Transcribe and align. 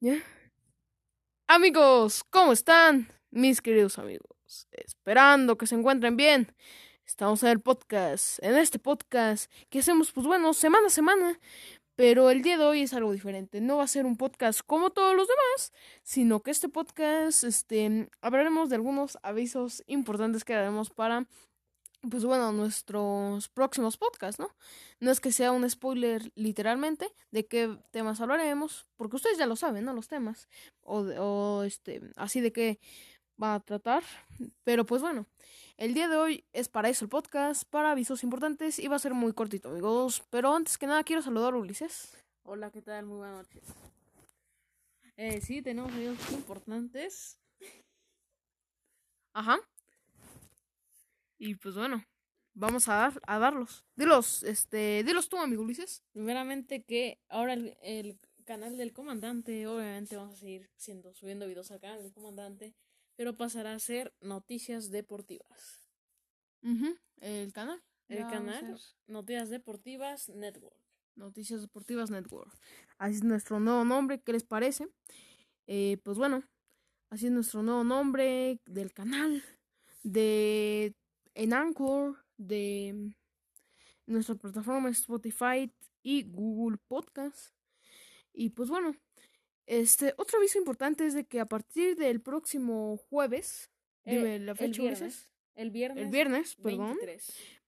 ¿Ya? 0.00 0.18
Amigos, 1.48 2.22
¿cómo 2.28 2.52
están? 2.52 3.08
Mis 3.30 3.62
queridos 3.62 3.98
amigos, 3.98 4.68
esperando 4.72 5.56
que 5.56 5.66
se 5.66 5.74
encuentren 5.74 6.18
bien. 6.18 6.54
Estamos 7.06 7.42
en 7.42 7.48
el 7.48 7.60
podcast, 7.60 8.38
en 8.42 8.56
este 8.56 8.78
podcast 8.78 9.50
que 9.70 9.78
hacemos, 9.78 10.12
pues 10.12 10.26
bueno, 10.26 10.52
semana 10.52 10.88
a 10.88 10.90
semana. 10.90 11.40
Pero 11.94 12.28
el 12.28 12.42
día 12.42 12.58
de 12.58 12.64
hoy 12.64 12.82
es 12.82 12.92
algo 12.92 13.10
diferente. 13.12 13.62
No 13.62 13.78
va 13.78 13.84
a 13.84 13.88
ser 13.88 14.04
un 14.04 14.18
podcast 14.18 14.60
como 14.66 14.90
todos 14.90 15.16
los 15.16 15.28
demás, 15.28 15.72
sino 16.02 16.40
que 16.40 16.50
este 16.50 16.68
podcast, 16.68 17.44
este, 17.44 18.10
hablaremos 18.20 18.68
de 18.68 18.76
algunos 18.76 19.16
avisos 19.22 19.82
importantes 19.86 20.44
que 20.44 20.52
haremos 20.54 20.90
para 20.90 21.26
pues 22.02 22.24
bueno, 22.24 22.52
nuestros 22.52 23.48
próximos 23.48 23.96
podcasts, 23.96 24.38
¿no? 24.38 24.50
No 25.00 25.10
es 25.10 25.20
que 25.20 25.32
sea 25.32 25.52
un 25.52 25.68
spoiler 25.68 26.32
literalmente 26.34 27.12
de 27.30 27.46
qué 27.46 27.78
temas 27.90 28.20
hablaremos, 28.20 28.86
porque 28.96 29.16
ustedes 29.16 29.38
ya 29.38 29.46
lo 29.46 29.56
saben, 29.56 29.84
¿no? 29.84 29.92
Los 29.92 30.08
temas, 30.08 30.48
o, 30.82 31.00
o 31.00 31.62
este, 31.64 32.00
así 32.16 32.40
de 32.40 32.52
qué 32.52 32.78
va 33.42 33.54
a 33.54 33.60
tratar, 33.60 34.02
pero 34.64 34.86
pues 34.86 35.02
bueno, 35.02 35.26
el 35.76 35.94
día 35.94 36.08
de 36.08 36.16
hoy 36.16 36.44
es 36.52 36.68
para 36.68 36.88
eso 36.88 37.04
el 37.04 37.10
podcast, 37.10 37.64
para 37.64 37.92
avisos 37.92 38.22
importantes 38.24 38.78
y 38.78 38.88
va 38.88 38.96
a 38.96 39.00
ser 39.00 39.14
muy 39.14 39.32
cortito, 39.32 39.68
amigos, 39.68 40.22
pero 40.30 40.54
antes 40.54 40.78
que 40.78 40.86
nada 40.86 41.04
quiero 41.04 41.22
saludar 41.22 41.54
a 41.54 41.58
Ulises. 41.58 42.16
Hola, 42.44 42.70
¿qué 42.70 42.80
tal? 42.80 43.06
Muy 43.06 43.18
buenas 43.18 43.38
noches. 43.38 43.62
Eh, 45.16 45.40
sí, 45.40 45.62
tenemos 45.62 45.92
avisos 45.92 46.32
importantes. 46.32 47.38
Ajá. 49.34 49.58
Y 51.38 51.54
pues 51.56 51.74
bueno, 51.74 52.04
vamos 52.54 52.88
a, 52.88 52.94
dar, 52.94 53.20
a 53.26 53.38
darlos. 53.38 53.84
Dilos, 53.94 54.42
este, 54.42 55.04
dilos 55.04 55.28
tú, 55.28 55.38
amigo 55.38 55.62
Ulises. 55.62 56.02
Primeramente 56.12 56.82
que 56.82 57.20
ahora 57.28 57.52
el, 57.52 57.76
el, 57.82 58.18
canal 58.44 58.76
del 58.76 58.92
comandante, 58.92 59.66
obviamente 59.66 60.14
vamos 60.14 60.34
a 60.34 60.38
seguir 60.38 60.70
siendo, 60.76 61.12
subiendo 61.14 61.48
videos 61.48 61.72
al 61.72 61.80
canal 61.80 62.00
del 62.00 62.12
comandante, 62.12 62.76
pero 63.16 63.36
pasará 63.36 63.74
a 63.74 63.78
ser 63.80 64.14
noticias 64.20 64.90
deportivas. 64.90 65.90
Uh 66.62 66.94
El 67.20 67.52
canal. 67.52 67.82
El 68.08 68.22
canal 68.28 68.78
Noticias 69.08 69.50
Deportivas 69.50 70.28
Network. 70.28 70.78
Noticias 71.16 71.60
Deportivas 71.60 72.10
Network. 72.10 72.56
Así 72.98 73.16
es 73.16 73.24
nuestro 73.24 73.58
nuevo 73.58 73.84
nombre, 73.84 74.20
¿qué 74.20 74.32
les 74.32 74.44
parece? 74.44 74.86
Eh, 75.66 75.98
pues 76.04 76.16
bueno, 76.16 76.44
así 77.10 77.26
es 77.26 77.32
nuestro 77.32 77.62
nuevo 77.64 77.82
nombre 77.82 78.60
del 78.66 78.92
canal, 78.92 79.42
de 80.04 80.94
en 81.36 81.52
Anchor, 81.52 82.16
de 82.38 83.14
nuestra 84.06 84.34
plataforma 84.34 84.88
Spotify 84.90 85.70
y 86.02 86.22
Google 86.24 86.78
Podcast. 86.88 87.54
Y 88.32 88.50
pues 88.50 88.70
bueno, 88.70 88.96
este 89.66 90.14
otro 90.16 90.38
aviso 90.38 90.58
importante 90.58 91.06
es 91.06 91.14
de 91.14 91.26
que 91.26 91.40
a 91.40 91.46
partir 91.46 91.96
del 91.96 92.20
próximo 92.20 92.96
jueves, 92.96 93.70
eh, 94.04 94.16
dime 94.16 94.38
la 94.38 94.54
fecha, 94.54 94.82
el 94.82 94.88
viernes, 94.88 95.30
el 95.54 95.70
viernes, 95.70 96.04
el 96.04 96.10
viernes, 96.10 96.56
perdón, 96.56 96.98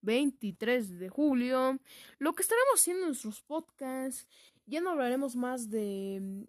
23. 0.01 0.99
de 0.99 1.09
julio, 1.11 1.79
lo 2.19 2.33
que 2.33 2.43
estaremos 2.43 2.75
haciendo 2.75 3.03
en 3.03 3.09
nuestros 3.09 3.43
podcasts, 3.43 4.27
ya 4.65 4.81
no 4.81 4.91
hablaremos 4.91 5.37
más 5.37 5.69
de 5.69 6.47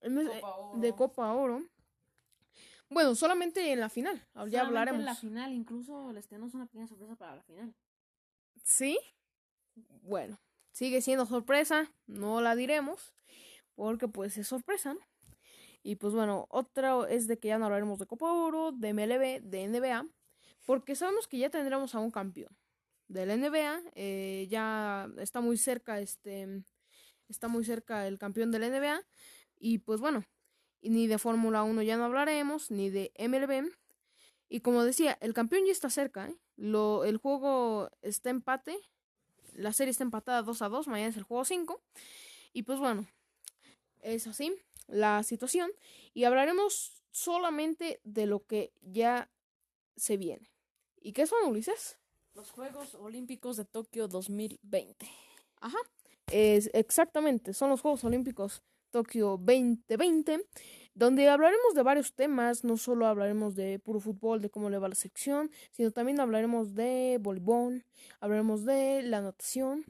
Copa 0.00 0.78
de 0.78 0.92
Copa 0.94 1.32
Oro 1.34 1.62
bueno, 2.92 3.14
solamente 3.14 3.72
en 3.72 3.80
la 3.80 3.88
final. 3.88 4.16
Ya 4.16 4.22
solamente 4.24 4.58
hablaremos. 4.58 5.00
En 5.00 5.06
la 5.06 5.14
final, 5.14 5.52
incluso 5.52 6.12
les 6.12 6.26
tenemos 6.26 6.54
una 6.54 6.66
pequeña 6.66 6.86
sorpresa 6.86 7.16
para 7.16 7.36
la 7.36 7.42
final. 7.42 7.74
¿Sí? 8.62 8.98
Bueno, 10.02 10.38
sigue 10.72 11.00
siendo 11.00 11.26
sorpresa. 11.26 11.90
No 12.06 12.40
la 12.40 12.54
diremos. 12.54 13.14
Porque 13.74 14.08
pues 14.08 14.36
es 14.36 14.48
sorpresa. 14.48 14.96
Y 15.82 15.96
pues 15.96 16.14
bueno, 16.14 16.46
otra 16.50 17.08
es 17.08 17.26
de 17.26 17.38
que 17.38 17.48
ya 17.48 17.58
no 17.58 17.64
hablaremos 17.64 17.98
de 17.98 18.06
Copa 18.06 18.32
Oro, 18.32 18.72
de 18.72 18.92
MLB, 18.92 19.42
de 19.42 19.68
NBA. 19.68 20.06
Porque 20.64 20.94
sabemos 20.94 21.26
que 21.26 21.38
ya 21.38 21.50
tendremos 21.50 21.94
a 21.94 22.00
un 22.00 22.10
campeón 22.10 22.56
de 23.08 23.26
la 23.26 23.36
NBA. 23.36 23.82
Eh, 23.94 24.46
ya 24.48 25.08
está 25.18 25.40
muy 25.40 25.56
cerca 25.56 26.00
este. 26.00 26.62
Está 27.28 27.48
muy 27.48 27.64
cerca 27.64 28.06
el 28.06 28.18
campeón 28.18 28.50
de 28.50 28.58
la 28.58 28.68
NBA. 28.68 29.02
Y 29.58 29.78
pues 29.78 30.00
bueno, 30.00 30.24
ni 30.90 31.06
de 31.06 31.18
Fórmula 31.18 31.62
1 31.62 31.82
ya 31.82 31.96
no 31.96 32.04
hablaremos, 32.04 32.70
ni 32.70 32.90
de 32.90 33.12
MLB. 33.18 33.72
Y 34.48 34.60
como 34.60 34.84
decía, 34.84 35.16
el 35.20 35.32
campeón 35.32 35.64
ya 35.64 35.72
está 35.72 35.88
cerca. 35.90 36.28
¿eh? 36.28 36.36
Lo, 36.56 37.04
el 37.04 37.16
juego 37.16 37.90
está 38.02 38.30
empate. 38.30 38.78
La 39.54 39.72
serie 39.72 39.90
está 39.90 40.04
empatada 40.04 40.42
2 40.42 40.62
a 40.62 40.68
2. 40.68 40.88
Mañana 40.88 41.08
es 41.08 41.16
el 41.16 41.22
juego 41.22 41.44
5. 41.44 41.82
Y 42.52 42.64
pues 42.64 42.78
bueno, 42.78 43.06
es 44.00 44.26
así 44.26 44.54
la 44.88 45.22
situación. 45.22 45.70
Y 46.12 46.24
hablaremos 46.24 47.02
solamente 47.10 48.00
de 48.04 48.26
lo 48.26 48.44
que 48.46 48.72
ya 48.82 49.30
se 49.96 50.16
viene. 50.16 50.50
¿Y 51.00 51.12
qué 51.12 51.26
son, 51.26 51.48
Ulises? 51.48 51.98
Los 52.34 52.50
Juegos 52.50 52.94
Olímpicos 52.94 53.56
de 53.56 53.64
Tokio 53.64 54.08
2020. 54.08 55.08
Ajá. 55.60 55.78
Es, 56.30 56.70
exactamente, 56.72 57.52
son 57.52 57.70
los 57.70 57.80
Juegos 57.80 58.04
Olímpicos 58.04 58.62
Tokio 58.92 59.38
2020, 59.38 60.46
donde 60.94 61.28
hablaremos 61.28 61.74
de 61.74 61.82
varios 61.82 62.14
temas, 62.14 62.62
no 62.62 62.76
solo 62.76 63.06
hablaremos 63.06 63.56
de 63.56 63.78
puro 63.78 64.00
fútbol, 64.00 64.42
de 64.42 64.50
cómo 64.50 64.68
le 64.68 64.78
va 64.78 64.90
la 64.90 64.94
sección, 64.94 65.50
sino 65.72 65.90
también 65.90 66.20
hablaremos 66.20 66.74
de 66.74 67.18
voleibol, 67.20 67.84
hablaremos 68.20 68.64
de 68.66 69.02
la 69.02 69.22
natación, 69.22 69.84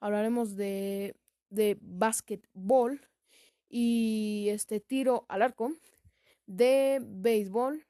hablaremos 0.00 0.56
de, 0.56 1.14
de 1.50 1.78
básquetbol 1.80 3.00
y 3.68 4.48
este 4.50 4.80
tiro 4.80 5.24
al 5.28 5.42
arco, 5.42 5.72
de 6.46 7.00
béisbol. 7.00 7.86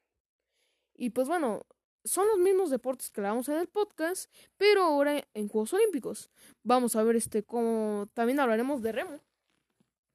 Y 0.94 1.10
pues 1.10 1.28
bueno, 1.28 1.62
son 2.04 2.26
los 2.28 2.38
mismos 2.38 2.68
deportes 2.68 3.10
que 3.10 3.22
hablamos 3.22 3.48
en 3.48 3.56
el 3.56 3.68
podcast, 3.68 4.30
pero 4.58 4.82
ahora 4.82 5.26
en 5.32 5.48
Juegos 5.48 5.72
Olímpicos. 5.72 6.30
Vamos 6.62 6.94
a 6.94 7.02
ver 7.02 7.16
este 7.16 7.42
cómo 7.42 8.06
también 8.12 8.38
hablaremos 8.38 8.82
de 8.82 8.92
remo 8.92 9.31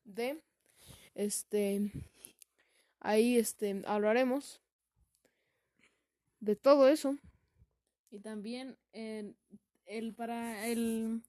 de 0.07 0.41
este 1.13 1.91
ahí 2.99 3.37
este 3.37 3.83
hablaremos 3.85 4.61
de 6.39 6.55
todo 6.55 6.87
eso. 6.87 7.17
Y 8.09 8.19
también 8.19 8.77
el 8.93 10.13
para 10.15 10.67
el 10.67 11.21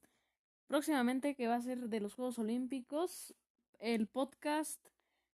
próximamente 0.67 1.35
que 1.35 1.47
va 1.47 1.55
a 1.55 1.61
ser 1.61 1.89
de 1.89 1.99
los 1.99 2.13
Juegos 2.13 2.39
Olímpicos 2.39 3.35
el 3.79 4.07
podcast 4.07 4.79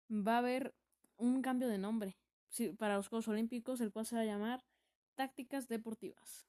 va 0.10 0.36
a 0.36 0.40
haber 0.40 0.74
un 1.18 1.42
cambio 1.42 1.68
de 1.68 1.78
nombre 1.78 2.18
para 2.78 2.96
los 2.96 3.08
Juegos 3.08 3.28
Olímpicos 3.28 3.82
el 3.82 3.92
cual 3.92 4.06
se 4.06 4.16
va 4.16 4.22
a 4.22 4.26
llamar 4.26 4.64
tácticas 5.16 5.68
deportivas 5.68 6.48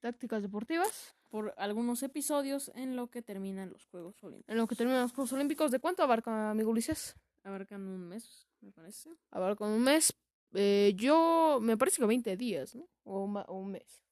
tácticas 0.00 0.42
deportivas 0.42 1.14
por 1.28 1.54
algunos 1.56 2.02
episodios 2.02 2.70
en 2.74 2.96
lo 2.96 3.08
que 3.08 3.22
terminan 3.22 3.70
los 3.70 3.86
Juegos 3.86 4.22
Olímpicos. 4.22 4.52
En 4.52 4.58
lo 4.58 4.66
que 4.66 4.74
terminan 4.74 5.02
los 5.02 5.12
Juegos 5.12 5.32
Olímpicos, 5.32 5.70
¿de 5.70 5.78
cuánto 5.78 6.02
abarca, 6.02 6.50
amigo 6.50 6.70
Ulises? 6.70 7.14
Abarcan 7.44 7.82
un 7.82 8.08
mes, 8.08 8.48
me 8.60 8.72
parece. 8.72 9.10
Abarcan 9.30 9.68
un 9.68 9.82
mes. 9.82 10.12
Eh, 10.54 10.92
yo, 10.96 11.58
me 11.62 11.76
parece 11.76 12.00
que 12.00 12.06
20 12.06 12.36
días, 12.36 12.74
¿no? 12.74 12.88
O, 13.04 13.24
o 13.24 13.54
un 13.54 13.72
mes. 13.72 14.04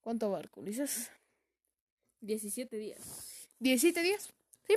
¿Cuánto 0.00 0.26
abarca, 0.26 0.60
Ulises? 0.60 1.10
17 2.20 2.76
días. 2.76 3.48
¿17 3.60 4.02
días? 4.02 4.32
Sí. 4.66 4.74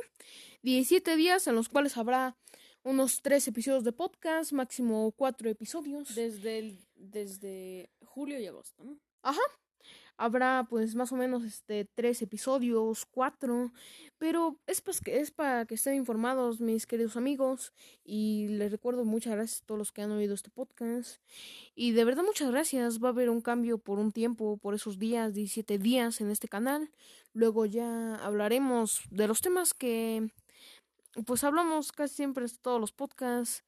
17 0.61 1.15
días 1.17 1.45
en 1.47 1.55
los 1.55 1.67
cuales 1.67 1.97
habrá 1.97 2.37
unos 2.83 3.21
3 3.21 3.47
episodios 3.49 3.83
de 3.83 3.91
podcast, 3.91 4.53
máximo 4.53 5.11
4 5.11 5.49
episodios. 5.49 6.15
Desde, 6.15 6.59
el, 6.59 6.79
desde 6.95 7.89
julio 8.05 8.39
y 8.39 8.47
agosto, 8.47 8.83
¿no? 8.83 8.97
Ajá, 9.21 9.41
habrá 10.17 10.65
pues 10.69 10.95
más 10.95 11.11
o 11.11 11.15
menos 11.15 11.43
este 11.43 11.85
tres 11.95 12.21
episodios, 12.21 13.05
cuatro, 13.05 13.71
pero 14.17 14.59
es, 14.67 14.81
pues, 14.81 15.01
es 15.05 15.31
para 15.31 15.65
que 15.65 15.75
estén 15.75 15.95
informados 15.95 16.61
mis 16.61 16.85
queridos 16.85 17.17
amigos 17.17 17.73
y 18.03 18.47
les 18.49 18.71
recuerdo 18.71 19.05
muchas 19.05 19.33
gracias 19.33 19.61
a 19.61 19.65
todos 19.65 19.79
los 19.79 19.91
que 19.91 20.01
han 20.01 20.11
oído 20.11 20.33
este 20.33 20.49
podcast 20.49 21.21
y 21.75 21.91
de 21.91 22.05
verdad 22.05 22.23
muchas 22.23 22.51
gracias, 22.51 23.03
va 23.03 23.09
a 23.09 23.11
haber 23.11 23.29
un 23.29 23.41
cambio 23.41 23.77
por 23.77 23.99
un 23.99 24.11
tiempo, 24.11 24.57
por 24.57 24.75
esos 24.75 24.99
días, 24.99 25.33
17 25.33 25.77
días 25.77 26.21
en 26.21 26.29
este 26.29 26.47
canal, 26.47 26.91
luego 27.33 27.65
ya 27.65 28.15
hablaremos 28.15 29.01
de 29.09 29.27
los 29.27 29.41
temas 29.41 29.73
que 29.73 30.29
pues 31.25 31.43
hablamos 31.43 31.91
casi 31.91 32.15
siempre 32.15 32.45
todos 32.61 32.81
los 32.81 32.91
podcasts 32.91 33.63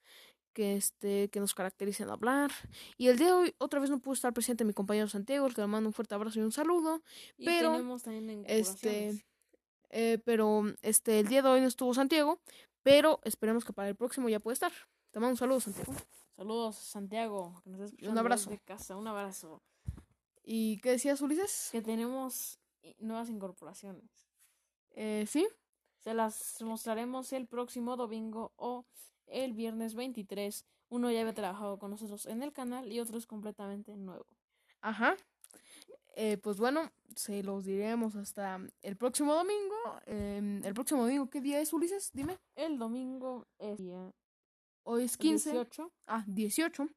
que 0.56 0.78
este 0.78 1.30
que 1.30 1.40
nos 1.40 1.54
caracterizan 1.54 2.10
hablar. 2.10 2.50
Y 2.98 3.10
el 3.10 3.18
día 3.18 3.28
de 3.28 3.34
hoy 3.34 3.56
otra 3.60 3.80
vez 3.80 3.90
no 3.92 4.00
pudo 4.00 4.13
estar 4.13 4.34
presente 4.34 4.63
mi 4.63 4.74
compañero 4.74 5.07
Santiago 5.07 5.48
que 5.50 5.62
le 5.62 5.68
mando 5.68 5.90
un 5.90 5.94
fuerte 5.94 6.16
abrazo 6.16 6.40
y 6.40 6.44
un 6.44 6.52
saludo 6.52 7.04
y 7.38 7.46
pero 7.46 7.74
tenemos 7.74 8.02
también 8.02 8.44
este 8.48 9.24
eh, 9.90 10.18
pero 10.25 10.63
este 10.81 11.19
el 11.19 11.28
día 11.28 11.42
de 11.42 11.50
hoy 11.50 11.62
no 11.62 11.68
estuvo 11.68 11.94
Santiago 11.94 12.40
pero 12.81 13.19
esperemos 13.24 13.66
que 13.66 13.74
para 13.74 13.90
el 13.90 13.96
próximo 13.96 14.30
ya 14.30 14.40
pueda 14.40 14.54
estar. 14.54 14.72
Te 15.12 15.19
mando 15.19 15.34
un 15.34 15.38
saludo 15.38 15.60
Santiago. 15.60 15.94
Saludos 16.36 16.75
Santiago 16.78 17.62
que 17.63 17.69
nos 17.69 17.92
un 18.02 18.18
abrazo. 18.18 18.50
de 18.50 18.60
casa 18.60 18.96
un 18.96 19.07
abrazo. 19.07 19.62
Y 20.44 20.80
qué 20.80 20.92
decías 20.92 21.22
Ulises 21.22 21.69
que 21.72 21.81
tenemos 21.81 22.60
nuevas 23.00 23.30
incorporaciones. 23.30 24.10
Eh, 24.92 25.25
sí. 25.28 25.48
Se 25.98 26.13
las 26.13 26.62
mostraremos 26.62 27.34
el 27.34 27.48
próximo 27.48 27.98
domingo 27.98 28.54
o 28.57 28.86
el 29.27 29.54
viernes 29.54 29.95
23. 29.95 30.66
Uno 30.89 31.12
ya 31.12 31.22
había 31.22 31.33
trabajado 31.33 31.80
con 31.80 31.92
nosotros 31.92 32.25
en 32.25 32.44
el 32.44 32.54
canal 32.54 32.92
y 32.92 33.00
otro 33.00 33.18
es 33.18 33.25
completamente 33.25 33.95
nuevo. 33.95 34.25
Ajá. 34.81 35.16
Eh, 36.16 36.38
pues 36.38 36.57
bueno, 36.57 36.92
se 37.16 37.44
los 37.44 37.66
diremos 37.66 38.16
hasta 38.16 38.60
el 38.81 38.95
próximo 38.95 39.33
domingo. 39.33 39.75
Em, 40.06 40.63
el 40.63 40.74
próximo 40.74 41.01
domingo, 41.01 41.30
¿qué 41.30 41.42
día 41.42 41.60
es, 41.60 41.74
Ulises? 41.74 42.12
Dime. 42.13 42.39
El 42.56 42.77
domingo 42.77 43.48
es 43.60 43.77
día 43.77 44.13
Hoy 44.83 45.04
es 45.04 45.18
15. 45.18 45.51
18. 45.51 45.92
Ah, 46.06 46.24
18. 46.28 46.88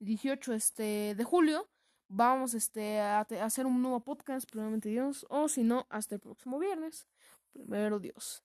18 0.00 0.52
este, 0.52 1.14
de 1.16 1.24
julio. 1.24 1.68
Vamos 2.08 2.54
este, 2.54 3.00
a, 3.00 3.20
a 3.20 3.44
hacer 3.44 3.66
un 3.66 3.82
nuevo 3.82 4.00
podcast, 4.00 4.48
probablemente 4.48 4.90
Dios. 4.90 5.26
O 5.30 5.48
si 5.48 5.64
no, 5.64 5.86
hasta 5.88 6.16
el 6.16 6.20
próximo 6.20 6.58
viernes. 6.58 7.08
Primero 7.52 7.98
Dios. 7.98 8.44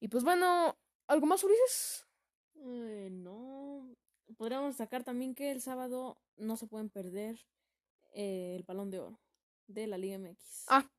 Y 0.00 0.08
pues 0.08 0.24
bueno, 0.24 0.76
¿algo 1.06 1.26
más, 1.26 1.42
Ulises? 1.44 2.07
Eh, 2.64 3.08
no. 3.10 3.88
Podríamos 4.36 4.70
destacar 4.70 5.04
también 5.04 5.34
que 5.34 5.50
el 5.50 5.60
sábado 5.60 6.18
no 6.36 6.56
se 6.56 6.66
pueden 6.66 6.90
perder 6.90 7.38
eh, 8.12 8.54
el 8.56 8.62
balón 8.64 8.90
de 8.90 9.00
oro 9.00 9.18
de 9.66 9.86
la 9.86 9.98
Liga 9.98 10.18
MX. 10.18 10.64
Ah, 10.68 10.90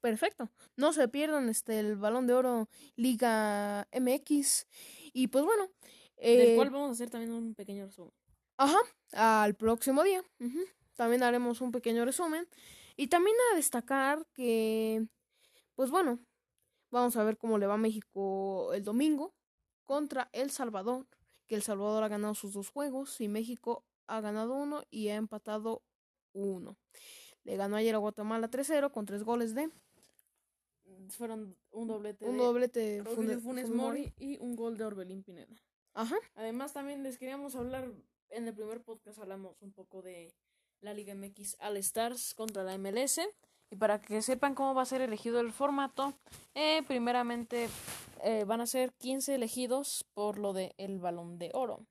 perfecto. 0.00 0.50
No 0.76 0.92
se 0.92 1.08
pierdan 1.08 1.48
este 1.48 1.80
el 1.80 1.96
Balón 1.96 2.26
de 2.26 2.34
Oro 2.34 2.68
Liga 2.96 3.88
MX. 3.92 4.66
Y 5.12 5.28
pues 5.28 5.44
bueno. 5.44 5.68
del 6.16 6.40
eh, 6.40 6.56
cual 6.56 6.70
vamos 6.70 6.90
a 6.90 6.92
hacer 6.92 7.10
también 7.10 7.32
un 7.32 7.54
pequeño 7.54 7.86
resumen. 7.86 8.12
Ajá, 8.56 8.78
al 9.12 9.54
próximo 9.54 10.02
día. 10.02 10.22
También 10.94 11.22
haremos 11.22 11.60
un 11.60 11.72
pequeño 11.72 12.04
resumen. 12.04 12.48
Y 12.96 13.06
también 13.06 13.36
a 13.52 13.56
destacar 13.56 14.26
que, 14.34 15.06
pues 15.76 15.90
bueno, 15.90 16.18
vamos 16.90 17.16
a 17.16 17.22
ver 17.22 17.38
cómo 17.38 17.58
le 17.58 17.66
va 17.66 17.74
a 17.74 17.78
México 17.78 18.72
el 18.74 18.82
domingo 18.82 19.37
contra 19.88 20.28
El 20.32 20.50
Salvador. 20.50 21.06
Que 21.46 21.54
El 21.54 21.62
Salvador 21.62 22.04
ha 22.04 22.08
ganado 22.08 22.34
sus 22.34 22.52
dos 22.52 22.68
juegos 22.68 23.22
y 23.22 23.26
México 23.26 23.86
ha 24.06 24.20
ganado 24.20 24.54
uno 24.54 24.84
y 24.90 25.08
ha 25.08 25.14
empatado 25.16 25.82
uno. 26.34 26.76
Le 27.42 27.56
ganó 27.56 27.76
ayer 27.76 27.94
a 27.94 27.98
Guatemala 27.98 28.50
3-0 28.50 28.92
con 28.92 29.06
tres 29.06 29.24
goles 29.24 29.54
de 29.54 29.70
Fueron 31.08 31.56
un 31.70 31.88
doblete 31.88 32.26
un 32.26 32.36
de 32.36 32.44
doblete 32.44 33.04
Funes 33.04 33.42
Funes 33.42 33.70
Mori 33.70 34.12
y 34.18 34.36
un 34.38 34.56
gol 34.56 34.76
de 34.76 34.84
Orbelín 34.84 35.22
Pineda. 35.22 35.56
Ajá, 35.94 36.16
Además, 36.34 36.74
también 36.74 37.02
les 37.02 37.16
queríamos 37.16 37.56
hablar, 37.56 37.90
en 38.28 38.46
el 38.46 38.54
primer 38.54 38.82
podcast 38.82 39.18
hablamos 39.18 39.56
un 39.60 39.72
poco 39.72 40.02
de 40.02 40.34
la 40.80 40.92
Liga 40.92 41.14
MX 41.14 41.56
All 41.60 41.78
Stars 41.78 42.34
contra 42.34 42.62
la 42.62 42.76
MLS. 42.76 43.20
Y 43.70 43.76
para 43.76 44.00
que 44.00 44.22
sepan 44.22 44.54
cómo 44.54 44.74
va 44.74 44.82
a 44.82 44.86
ser 44.86 45.00
elegido 45.00 45.40
el 45.40 45.52
formato, 45.52 46.14
eh, 46.54 46.82
primeramente 46.86 47.68
eh, 48.22 48.44
van 48.44 48.60
a 48.60 48.66
ser 48.66 48.92
15 48.94 49.34
elegidos 49.34 50.04
por 50.14 50.38
lo 50.38 50.52
de 50.52 50.74
el 50.78 50.98
balón 50.98 51.38
de 51.38 51.50
oro. 51.54 51.86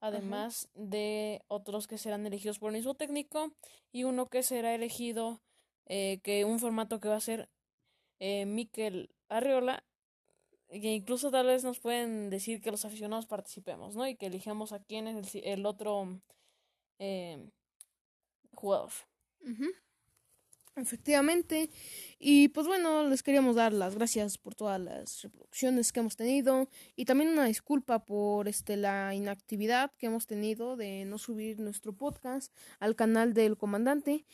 Además 0.00 0.68
de 0.74 1.42
otros 1.48 1.88
que 1.88 1.98
serán 1.98 2.24
elegidos 2.24 2.60
por 2.60 2.70
el 2.70 2.76
mismo 2.76 2.94
técnico 2.94 3.52
y 3.90 4.04
uno 4.04 4.26
que 4.26 4.44
será 4.44 4.72
elegido, 4.72 5.40
eh, 5.86 6.20
que 6.22 6.44
un 6.44 6.60
formato 6.60 7.00
que 7.00 7.08
va 7.08 7.16
a 7.16 7.20
ser 7.20 7.48
eh, 8.20 8.46
Miquel 8.46 9.10
Arriola 9.28 9.82
que 10.68 10.94
incluso 10.94 11.30
tal 11.30 11.46
vez 11.46 11.64
nos 11.64 11.80
pueden 11.80 12.30
decir 12.30 12.60
que 12.60 12.70
los 12.70 12.84
aficionados 12.84 13.26
participemos, 13.26 13.96
¿no? 13.96 14.06
Y 14.06 14.16
que 14.16 14.26
elijamos 14.26 14.72
a 14.72 14.80
quién 14.80 15.08
es 15.08 15.34
el, 15.34 15.44
el 15.44 15.66
otro 15.66 16.20
eh, 16.98 17.48
jugador. 18.54 18.90
Ujú. 19.40 19.66
Efectivamente. 20.80 21.70
Y 22.18 22.48
pues 22.48 22.66
bueno, 22.66 23.04
les 23.04 23.22
queríamos 23.22 23.56
dar 23.56 23.72
las 23.72 23.94
gracias 23.94 24.38
por 24.38 24.54
todas 24.54 24.80
las 24.80 25.22
reproducciones 25.22 25.92
que 25.92 26.00
hemos 26.00 26.16
tenido. 26.16 26.68
Y 26.96 27.04
también 27.04 27.30
una 27.30 27.44
disculpa 27.44 28.04
por 28.04 28.48
este 28.48 28.76
la 28.76 29.14
inactividad 29.14 29.92
que 29.98 30.06
hemos 30.06 30.26
tenido 30.26 30.76
de 30.76 31.04
no 31.04 31.18
subir 31.18 31.60
nuestro 31.60 31.92
podcast 31.92 32.52
al 32.80 32.96
canal 32.96 33.34
del 33.34 33.56
comandante. 33.56 34.24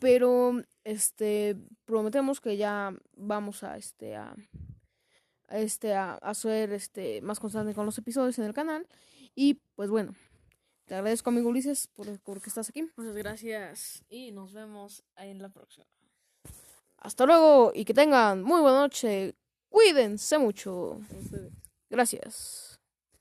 Pero 0.00 0.62
este 0.84 1.56
prometemos 1.84 2.40
que 2.40 2.56
ya 2.56 2.94
vamos 3.16 3.62
a 3.62 3.76
este 3.76 4.16
a, 4.16 4.34
este 5.50 5.94
a, 5.94 6.14
a 6.14 6.34
ser 6.34 6.72
este 6.72 7.20
más 7.20 7.38
constante 7.38 7.74
con 7.74 7.84
los 7.84 7.98
episodios 7.98 8.38
en 8.38 8.46
el 8.46 8.54
canal. 8.54 8.86
Y 9.34 9.60
pues 9.74 9.90
bueno, 9.90 10.14
te 10.86 10.94
agradezco 10.94 11.30
amigo 11.30 11.48
Ulises 11.48 11.88
por, 11.88 12.18
por 12.20 12.40
que 12.40 12.48
estás 12.48 12.68
aquí. 12.68 12.88
Muchas 12.96 13.14
gracias 13.14 14.04
y 14.08 14.32
nos 14.32 14.52
vemos 14.52 15.02
en 15.16 15.40
la 15.40 15.48
próxima. 15.48 15.86
Hasta 16.98 17.26
luego 17.26 17.72
y 17.74 17.84
que 17.84 17.94
tengan 17.94 18.42
muy 18.42 18.60
buena 18.60 18.80
noche. 18.80 19.34
Cuídense 19.68 20.38
mucho. 20.38 21.00
Gracias. 21.90 22.73